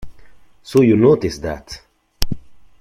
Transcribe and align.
So 0.63 0.81
you 0.81 0.95
noticed 0.97 1.43
that! 1.43 1.83